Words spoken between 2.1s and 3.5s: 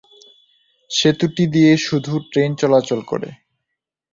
Train চলাচল করে।